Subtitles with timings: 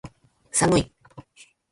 [0.49, 0.91] 寒い